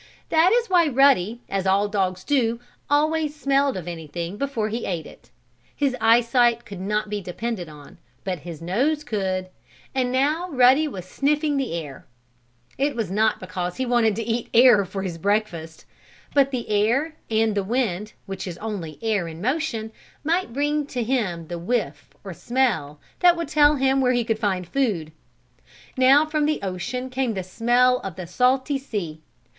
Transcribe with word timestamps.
That 0.29 0.51
is 0.51 0.67
why 0.67 0.87
Ruddy, 0.87 1.41
as 1.47 1.67
all 1.67 1.87
dogs 1.87 2.23
do, 2.23 2.59
always 2.89 3.35
smelled 3.35 3.77
of 3.77 3.87
anything 3.87 4.35
before 4.35 4.69
he 4.69 4.83
ate 4.85 5.05
it. 5.05 5.29
His 5.75 5.95
eyesight 6.01 6.65
could 6.65 6.79
not 6.79 7.07
be 7.07 7.21
depended 7.21 7.69
on, 7.69 7.99
but 8.23 8.39
his 8.39 8.63
nose 8.63 9.03
could. 9.03 9.49
And 9.93 10.11
now 10.11 10.49
Ruddy 10.49 10.87
was 10.87 11.05
sniffing 11.05 11.55
the 11.57 11.75
air. 11.75 12.07
It 12.79 12.95
was 12.95 13.11
not 13.11 13.39
because 13.39 13.77
he 13.77 13.85
wanted 13.85 14.15
to 14.15 14.23
eat 14.23 14.49
air 14.55 14.85
for 14.85 15.03
his 15.03 15.19
breakfast, 15.19 15.85
but 16.33 16.49
the 16.49 16.67
air, 16.69 17.13
and 17.29 17.53
the 17.53 17.63
wind, 17.63 18.13
which 18.25 18.47
is 18.47 18.57
only 18.57 18.97
air 19.03 19.27
in 19.27 19.39
motion, 19.39 19.91
might 20.23 20.51
bring 20.51 20.87
to 20.87 21.03
him 21.03 21.45
the 21.47 21.59
whiff, 21.59 22.09
or 22.23 22.33
smell, 22.33 22.99
that 23.19 23.37
would 23.37 23.49
tell 23.49 23.75
him 23.75 24.01
where 24.01 24.13
he 24.13 24.23
could 24.23 24.39
find 24.39 24.67
food. 24.67 25.11
Now 25.95 26.25
from 26.25 26.47
the 26.47 26.59
ocean 26.63 27.11
came 27.11 27.35
the 27.35 27.43
smell 27.43 27.99
of 27.99 28.15
the 28.15 28.25
salty 28.25 28.79
sea. 28.79 29.21